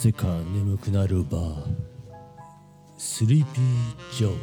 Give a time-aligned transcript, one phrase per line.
[0.00, 1.62] ぜか眠くなるバー
[2.96, 4.34] スリーピージョー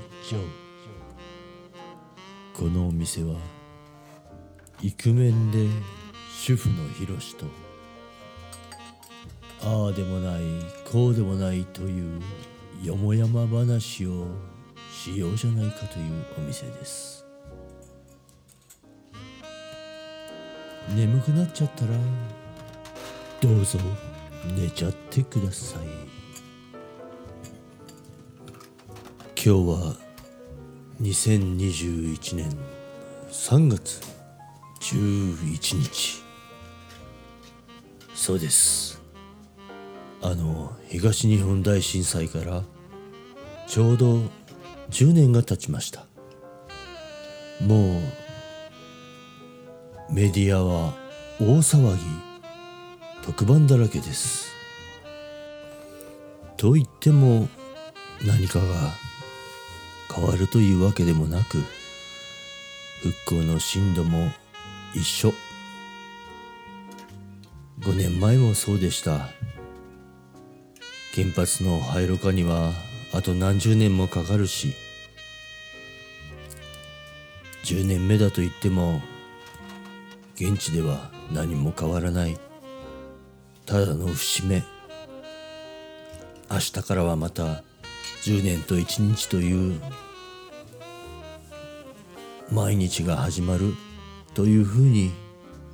[2.54, 3.40] このお店は
[4.84, 5.66] イクメンで
[6.32, 7.48] 主婦のヒロシと
[9.64, 10.42] ああでもない
[10.92, 12.22] こうでもないという
[12.84, 14.28] よもやま話を
[14.94, 17.26] しようじゃないかというお店です
[20.96, 21.94] 眠くなっちゃったら
[23.42, 23.80] どうぞ。
[24.46, 25.88] 寝ちゃってください。
[29.36, 29.96] 今日は
[31.02, 32.50] 2021年
[33.30, 34.02] 3月
[34.82, 36.24] 11日。
[38.14, 39.02] そうです。
[40.22, 42.64] あの東日本大震災から
[43.68, 44.22] ちょうど
[44.90, 46.06] 10年が経ちました。
[47.62, 48.02] もう
[50.14, 50.94] メディアは
[51.40, 52.27] 大騒ぎ
[53.28, 54.56] 特番だらけです。
[56.56, 57.50] と言っても
[58.26, 58.66] 何かが
[60.16, 61.58] 変わるというわけでもなく
[63.26, 64.32] 復興の進度も
[64.96, 65.34] 一緒。
[67.82, 69.28] 5年前もそうでした。
[71.14, 72.72] 原発の廃炉化には
[73.14, 74.74] あと何十年もかかるし
[77.66, 79.02] 10年目だと言っても
[80.36, 82.47] 現地では何も変わらない。
[83.68, 84.64] ただの節目。
[86.50, 87.64] 明日からはまた
[88.24, 89.82] 10年と1日という
[92.50, 93.74] 毎日が始まる
[94.34, 95.12] というふうに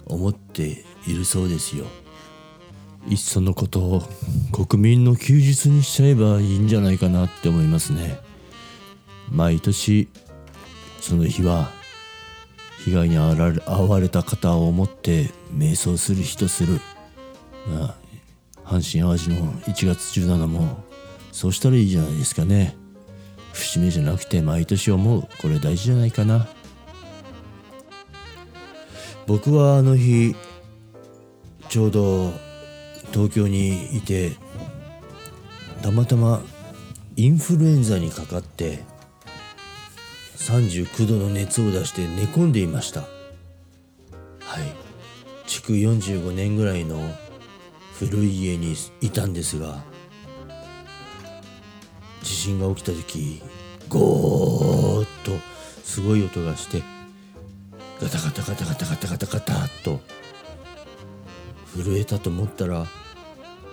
[0.07, 1.85] 思っているそうですよ。
[3.07, 4.01] いっそのことを
[4.51, 8.19] 国民の休日にしちゃえばいいんじゃないかなって思いますね。
[9.29, 10.07] 毎年
[10.99, 11.69] その日は
[12.85, 16.81] 被害に遭われた方を思って瞑想する日とする。
[17.67, 17.95] まあ
[18.65, 20.83] 阪神・淡路の1月17も
[21.31, 22.75] そうしたらいいじゃないですかね。
[23.53, 25.27] 節目じゃなくて毎年思う。
[25.41, 26.47] これ大事じゃないかな。
[29.27, 30.35] 僕はあの日
[31.69, 32.31] ちょうど
[33.11, 34.31] 東京にいて
[35.81, 36.41] たまたま
[37.15, 38.83] インフルエンザにかかって
[40.37, 43.01] 39度の熱を出して寝込んでいました。
[43.01, 43.09] はい。
[45.47, 46.99] 築45年ぐらいの
[47.99, 49.83] 古い家にいたんですが
[52.21, 53.41] 地震が起きた時
[53.89, 55.31] ゴーッと
[55.83, 56.83] すごい音がして
[58.01, 59.99] ガタガタガタガタガタガタガタッと
[61.75, 62.85] 震えたと思ったら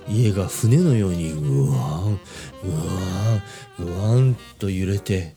[0.09, 2.21] 家が船のようにうわん
[2.63, 2.67] う
[3.79, 5.35] わんうわんと揺れて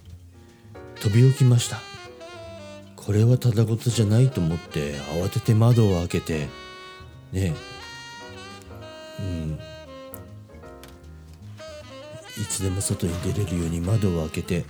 [1.02, 1.78] 飛び起きました。
[3.06, 6.48] これはただごとじゃないと思って慌てて窓を開けて
[7.34, 7.54] ね
[9.20, 9.60] うん。
[12.42, 14.66] いつでも外に出れるように窓を開けて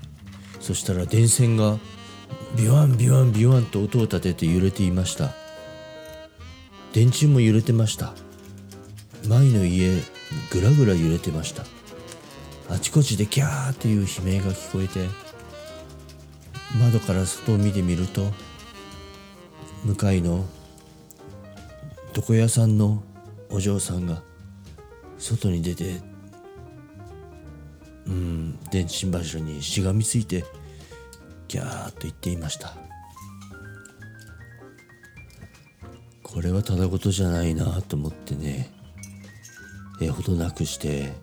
[0.59, 1.77] そしたら電線が
[2.57, 5.31] ビワンビワンビワンと音を立てて揺れていました。
[6.93, 8.13] 電柱も揺れてました。
[9.27, 9.89] 前の家
[10.51, 11.63] ぐらぐら揺れてました。
[12.69, 15.07] あちこちでキャーという悲鳴が聞こえて
[16.79, 18.31] 窓から外を見てみると
[19.83, 20.45] 向かいの
[22.15, 23.03] 床屋さんの
[23.49, 24.21] お嬢さんが
[25.23, 26.01] 外に出て
[28.05, 30.43] うん電信柱にしがみついて
[31.47, 32.75] ギャーッと言っていました。
[36.23, 38.71] これはただごとじゃないなと思ってね
[40.01, 41.13] えほどなくして、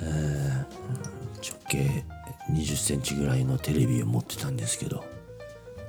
[0.00, 2.04] えー、直径
[2.52, 5.04] 20センチぐらいのテレビを持ってたんですけど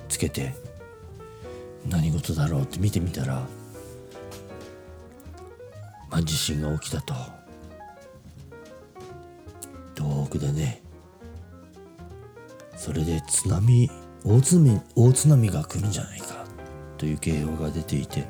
[0.08, 0.54] つけて
[1.88, 3.46] 何事だろうって見てみたら、
[6.10, 7.14] まあ、地震が起きたと。
[9.94, 10.82] 遠くでね
[12.76, 13.90] それで津波
[14.24, 16.46] 大津波大津波が来るんじゃないか
[16.96, 18.26] という警報が出ていて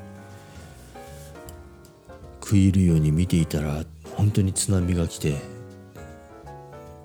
[2.41, 3.85] 食い入るように見ていたら
[4.15, 5.37] 本当に津波が来て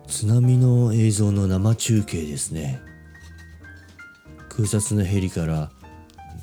[0.08, 2.81] 津波の映像の生中継ですね。
[4.49, 5.70] 空撮のヘリから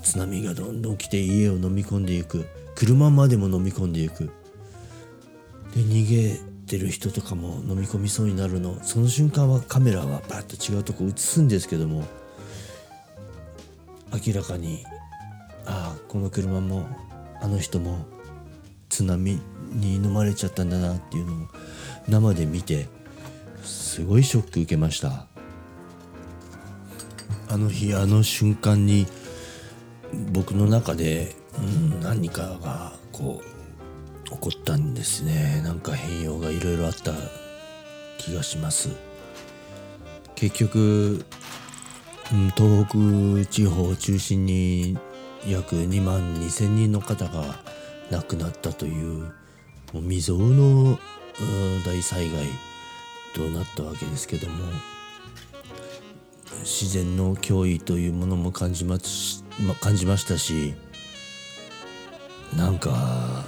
[0.04, 2.46] 津波がどんどん来て家を飲み込んでいく。
[2.86, 4.26] 車までも飲み込んでいく。
[5.74, 6.38] で逃げ
[6.68, 8.78] てる人とかも飲み込みそうになるの。
[8.84, 12.04] その瞬間はカメラはバッと違うとこ映すんですけども
[14.12, 14.84] 明らかに
[15.66, 16.86] ああこの車も
[17.42, 18.06] あの人も
[18.90, 19.40] 津波
[19.72, 21.48] に飲まれちゃったんだなっていうのを
[22.10, 22.88] 生で見て
[23.64, 25.28] すごいショック受けました。
[27.48, 29.08] あの日あの瞬間に
[30.32, 31.36] 僕の中で、
[32.02, 33.42] 何かがこ
[34.26, 35.62] う起こったんですね。
[35.64, 37.14] なんか変容がいろいろあった
[38.18, 38.90] 気がします。
[40.36, 41.26] 結局、
[42.32, 42.86] うん、東
[43.44, 44.98] 北地方を中心に
[45.48, 47.60] 約2万2,000人の方が
[48.12, 49.34] 亡くなったという
[49.94, 51.00] もう未曾有の
[51.86, 52.46] 大災害
[53.34, 54.56] となったわけですけども
[56.62, 58.98] 自然の脅威というものも感じま
[59.82, 60.76] 感じましたし
[62.58, 63.46] なんか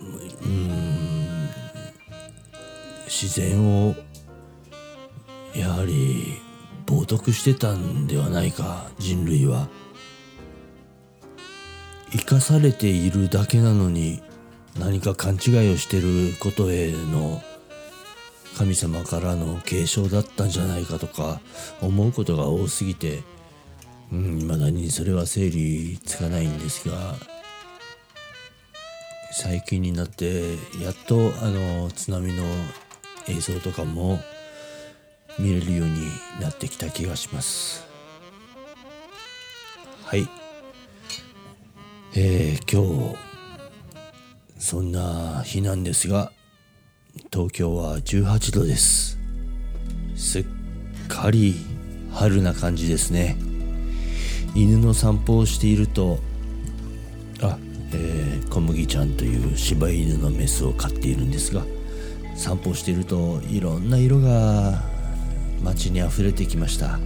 [0.00, 1.48] うん
[3.06, 3.94] 自然を
[5.54, 6.38] やはり
[6.86, 9.68] 冒涜してたんではないか人類は。
[12.12, 14.22] 生かされているだけなのに
[14.78, 17.42] 何か勘違いをしてることへの
[18.56, 21.40] 神様からの継承だったんじゃないかとか
[21.80, 23.22] 思うことが多すぎて
[24.12, 27.16] うん、未だにそれは整理つかないんですが
[29.32, 32.44] 最近になってやっとあの津波の
[33.26, 34.20] 映像とかも
[35.38, 36.02] 見れるように
[36.42, 37.86] なってきた気がします。
[40.04, 40.28] はい。
[42.14, 43.16] えー、今日
[44.58, 46.30] そんな日なんですが
[47.32, 49.18] 東京は18度です。
[50.14, 50.46] すっ
[51.08, 51.54] かり
[52.12, 53.51] 春な感じですね。
[54.54, 56.18] 犬の散歩をしていると
[57.40, 57.58] あ、
[57.92, 61.64] えー、小麦ちゃんという柴犬のメスを飼っているんですが
[62.36, 64.82] 散歩しているといろんな色が
[65.62, 66.98] 街に溢れてきました。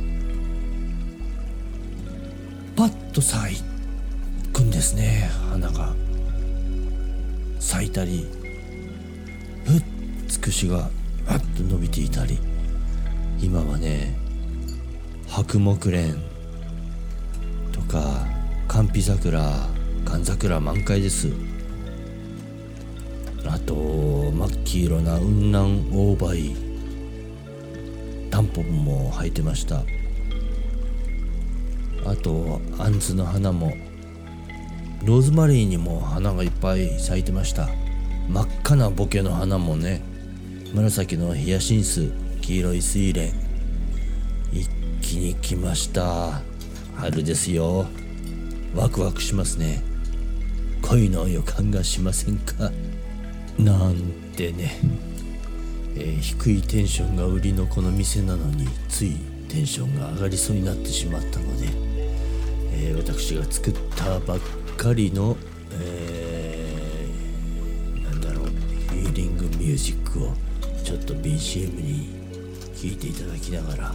[2.74, 3.62] パッと咲
[4.52, 5.94] くんですね花が。
[7.58, 8.26] 咲いたり
[9.64, 9.82] ふっ
[10.28, 10.90] つくしが
[11.26, 12.38] ふっと伸びていたり。
[13.40, 14.16] 今はね
[15.28, 16.35] 白木蓮。
[17.86, 18.26] か
[18.68, 19.68] 寒皮桜
[20.04, 21.28] 寒桜満開です。
[23.48, 26.56] あと真っ黄色な雲南大梅
[28.30, 29.84] タンポポも生えてました。
[32.04, 33.72] あとアンズの花も
[35.04, 37.68] ローズマリーにも花がいっぱい咲いてました。
[38.28, 40.02] 真っ赤なボケの花もね
[40.74, 42.10] 紫のヒヤシンス
[42.40, 43.32] 黄色い睡蓮
[44.52, 44.68] 一
[45.00, 46.42] 気に来ました。
[46.96, 47.86] 春ですよ。
[48.74, 49.82] ワクワクしますね。
[50.82, 52.70] 恋の予感がしませんか？
[53.58, 53.96] なん
[54.36, 54.78] てね、
[55.94, 59.16] えー、低いテンションが売りのこの店なのについ
[59.48, 61.68] テンションが上がりそうになってしまったので、
[62.72, 64.38] えー、私が作ったばっ
[64.76, 65.36] かりの、
[65.72, 70.32] えー、なんだろうヒーリングミュージックを
[70.84, 72.08] ちょっと BGM に
[72.74, 73.94] 聴いていただきながら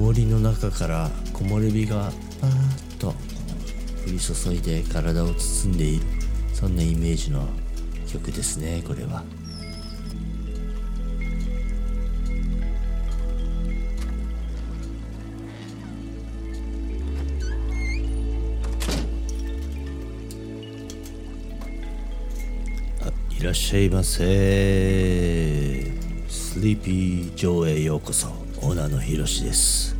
[0.00, 2.10] 森の中から木漏れ日が
[2.40, 2.50] パー。
[2.50, 3.14] ッと降
[4.06, 6.06] り注いで体を包んでいる
[6.54, 7.46] そんなイメージの
[8.10, 9.22] 曲ですねこれは。
[23.38, 24.22] いらっしゃいませ。
[26.28, 28.40] スリーピー城へようこそ。
[28.62, 29.99] オーナーのひろしです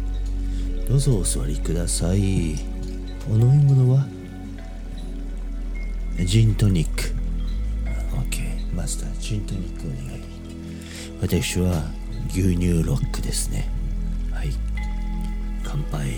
[0.91, 2.57] どうぞお座りください。
[3.31, 4.05] お飲み物は？
[6.19, 7.15] ジントニック
[8.13, 10.23] OK マスタージントニックお願い。
[11.23, 11.85] 私は
[12.31, 13.69] 牛乳ロックですね。
[14.33, 14.51] はい。
[15.63, 16.09] 乾杯。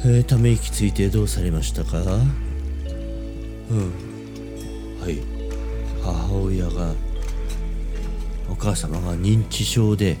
[0.00, 2.00] えー、ため息ついてどうされましたか？
[2.00, 3.92] うん。
[5.00, 5.20] はい。
[6.02, 6.92] 母親が
[8.50, 10.16] お母様が認知症で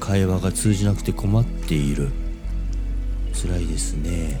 [0.00, 2.10] 会話が通じなくて困っている。
[3.34, 4.40] 辛いですね。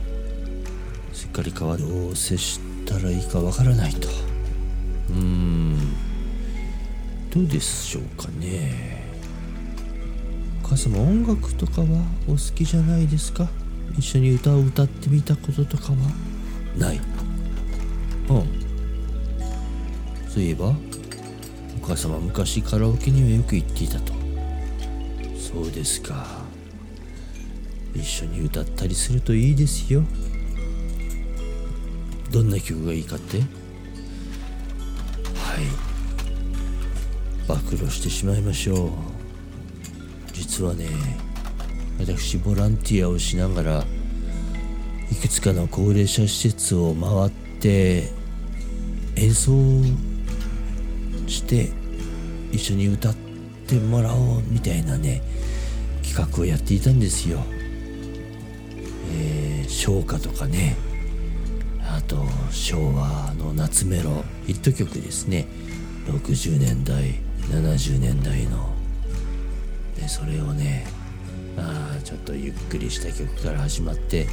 [1.12, 4.08] しっかり川どう接したらいいかわからないと。
[5.10, 5.76] うーん。
[7.30, 9.04] どうでしょうかね。
[10.64, 11.86] お母様音楽とかは
[12.26, 13.48] お好きじゃないですか？
[13.98, 15.98] 一緒に歌を歌ってみたこととかは？
[16.76, 17.00] ない。
[18.28, 18.44] うん。
[20.28, 24.15] そういえばお母様昔カラオケにはよく行っていたと。
[25.52, 26.26] そうですか。
[27.94, 30.02] 一緒に歌ったりするといいですよ。
[32.30, 33.38] どんな曲がいいかって？
[33.38, 33.46] はい。
[37.48, 38.90] 暴露してしまいましょう。
[40.32, 40.88] 実はね
[41.98, 43.84] 私ボランティアをしながら
[45.10, 48.10] いくつかの高齢者施設を回って
[49.14, 49.52] 演奏
[51.26, 51.70] して
[52.52, 53.25] 一緒に歌って
[53.66, 55.22] てもらおうみたいなね
[56.02, 57.40] 企画をやっていたんですよ。
[59.12, 60.76] えー、唱歌とかね。
[61.82, 62.16] あと
[62.50, 65.46] 昭和の夏メロヒット曲ですね。
[66.06, 67.14] 60年代
[67.50, 68.70] 70年代の。
[69.96, 70.86] でそれをね
[71.56, 74.26] あちょっとゆっくりした曲から始まって、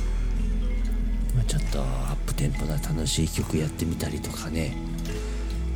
[1.35, 4.92] まあ、ちょっとアップテンポな楽しい曲やってみたりとかね。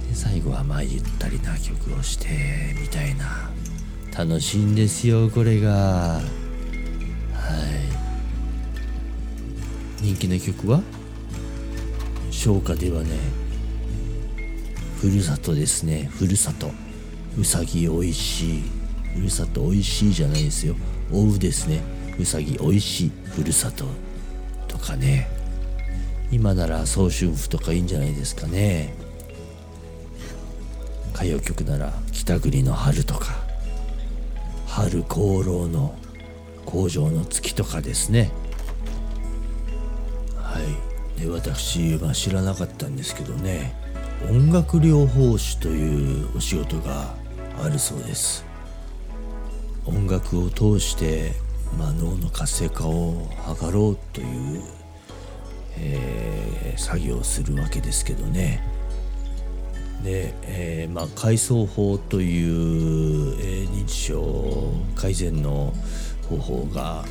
[0.07, 3.49] で最後はまあゆったりな曲をしてみたいな。
[4.17, 5.71] 楽しいんですよこれが。
[5.71, 6.21] は
[10.01, 10.03] い。
[10.03, 10.81] 人気の曲は？
[12.31, 13.09] 消化ではね
[14.99, 16.09] ふるさとですね。
[16.11, 16.71] ふるさと。
[17.37, 18.63] うさぎおいしい。
[19.13, 20.75] ふるさとおいしいじゃないですよ。
[21.11, 21.81] おうですね。
[22.19, 23.11] うさぎおいしい。
[23.25, 23.85] ふるさと
[24.67, 25.29] とかね。
[26.31, 28.93] 今なら早春譜とかいいんじゃないですかね。
[31.17, 33.33] 歌謡曲なら北国の春とか
[34.67, 35.97] 春功労の
[36.63, 38.31] 工場の月とかですね。
[40.35, 40.59] は
[41.17, 41.19] い。
[41.19, 43.73] で私は知らなかったんですけどね。
[44.29, 47.15] 音楽療法士というお仕事が
[47.63, 48.45] あるそうです。
[49.87, 51.31] 音楽を通して、
[51.79, 53.27] まあ、脳の活性化を
[53.59, 54.61] 図ろうという、
[55.79, 58.76] えー、作業をするわけですけどね。
[60.03, 65.73] で、えー、まあ、階層法という、えー、認知症改善の
[66.29, 67.03] 方法が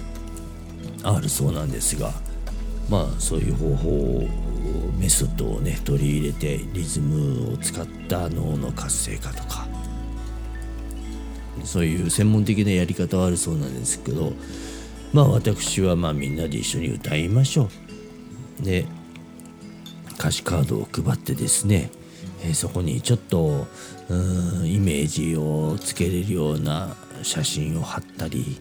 [1.03, 2.13] あるそうなんですが
[2.89, 4.29] まあそういう方法を
[4.99, 9.67] メソッドをね取り入れてリズムを使った脳の活性化とか
[11.65, 14.33] そういう専門的なやり方はあるそうなんですけど
[15.13, 17.69] まあ私はまあみんなで一緒に歌いましょ
[18.61, 18.65] う。
[18.65, 18.87] で
[20.19, 21.91] 歌詞カードを配ってですね、
[22.43, 23.67] えー、そこにちょっと
[24.09, 28.61] うんイメージをつけれるような写真を貼ったり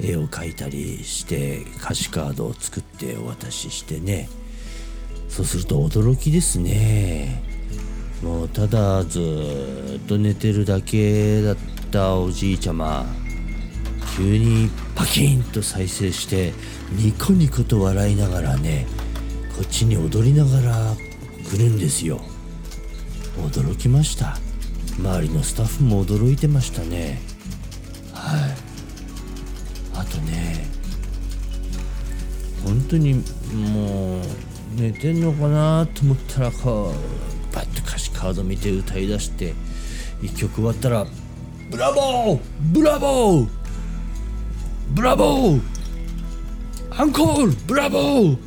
[0.00, 4.28] 絵を描いたりして歌詞カードを作ってお渡ししてね。
[5.28, 7.42] そうすると驚きですね。
[8.22, 11.56] もうただずっと寝てるだけだっ
[11.90, 13.04] たおじいちゃま
[14.16, 16.54] 急にパキンと再生して
[16.92, 18.86] ニコニコと笑いながらね
[19.54, 20.94] こっちに踊りながら
[21.50, 22.20] 来るんですよ。
[23.42, 24.38] 驚きました。
[24.98, 27.20] 周りのスタッフも驚いてましたね。
[28.12, 28.56] はい。
[29.94, 30.66] あとね
[32.64, 33.14] 本当に
[33.54, 34.22] もう
[34.74, 39.54] 寝てんのかなと思ったらこうバッと歌詞カード見て歌いだして
[40.20, 41.06] 1曲終わったら
[41.70, 42.40] ブラボー！
[42.72, 43.48] ブラボー！
[44.90, 45.60] ブラボー！
[46.90, 47.52] アンコール！
[47.66, 48.38] ブラボー！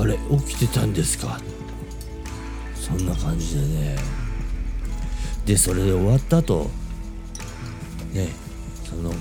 [0.00, 1.40] あれ起きてたんですか？
[2.88, 3.96] そんな感じでね
[5.44, 6.70] でそれで終わった後
[8.12, 8.28] ね
[8.84, 9.12] その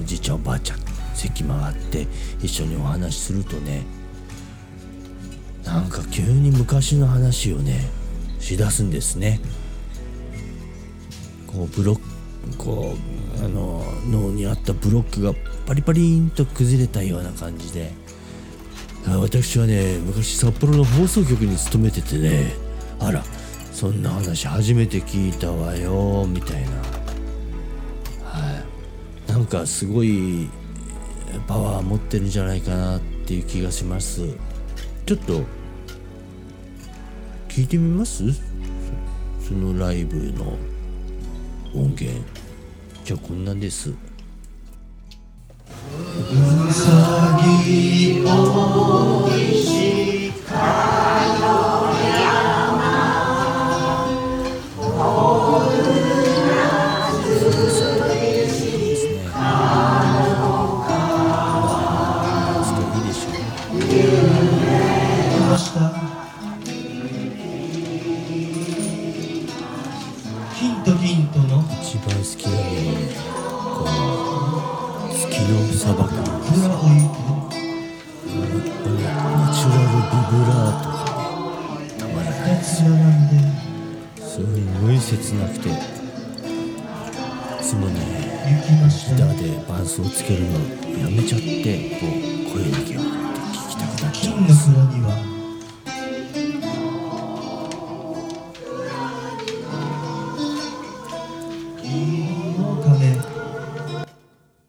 [0.00, 0.78] おじいちゃんおばあちゃん
[1.14, 2.06] 席回って
[2.42, 3.84] 一緒にお話しするとね
[5.64, 7.88] なんか急に昔の話をね
[8.38, 9.40] しだすんですね。
[11.46, 12.02] こうブロック
[12.58, 12.96] こ
[13.40, 15.32] うあの脳にあったブロックが
[15.66, 17.92] パリパリンと崩れたような感じで
[19.06, 22.52] 私はね昔札幌の放送局に勤めててね
[23.04, 23.22] あら
[23.72, 26.70] そんな話初めて聞いたわよみたいな。
[28.24, 28.62] は
[29.28, 29.30] い。
[29.30, 30.48] なんかすごい
[31.46, 34.22] パワー持ってるんじゃないかなっていう気がします。
[35.06, 35.42] ちょっと
[37.48, 38.24] 聞いてみます？
[39.40, 40.56] そのライブの
[41.74, 42.22] 音源。
[43.04, 43.90] じゃあこんなんです。
[43.90, 43.94] う
[46.34, 46.61] さ
[87.72, 88.00] つもね
[89.08, 90.60] ギターで伴奏をつけるのを
[90.98, 94.40] やめちゃってこう声だけを聞きたくなっちゃう。
[94.40, 94.68] んです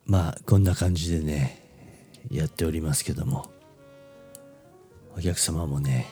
[0.05, 1.61] まあこんな感じでね
[2.31, 3.51] やっておりますけども
[5.17, 6.07] お客様もね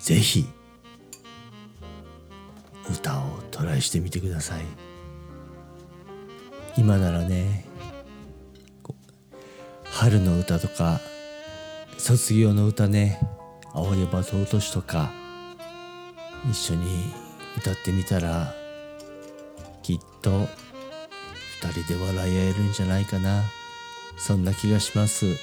[0.00, 0.57] 是非
[3.78, 4.64] イしてみてください。
[6.76, 7.64] 今ならね
[9.84, 11.00] 春の歌とか
[11.96, 13.18] 卒業の歌ね
[13.74, 15.10] 「青山と落とし」とか
[16.48, 17.12] 一緒に
[17.56, 18.54] 歌ってみたら
[19.82, 20.46] きっと2
[21.82, 23.42] 人で笑い合えるんじゃないかな。
[24.16, 25.36] そんな気がします。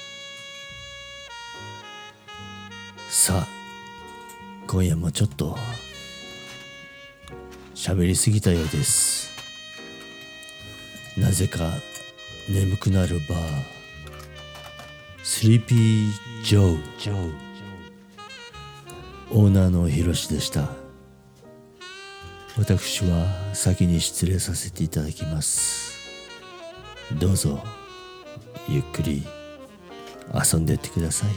[3.08, 3.46] さあ
[4.66, 5.56] 今夜もちょっと
[7.76, 9.30] 喋りすぎたようです。
[11.18, 11.70] なぜか
[12.48, 13.38] 眠くなるバー。
[15.22, 16.10] スリーピー・
[16.42, 17.32] ジョー
[19.30, 20.70] オーナーのヒロシでした。
[22.56, 26.00] 私は先に失礼させていただきます。
[27.20, 27.62] どうぞ
[28.68, 29.22] ゆっくり
[30.32, 31.30] 遊んでってください。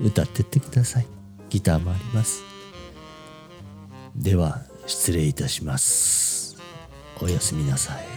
[0.00, 1.06] 歌ってってください。
[1.50, 2.44] ギターもあります。
[4.14, 6.56] では失礼いたします。
[7.20, 8.07] おやすみなさい。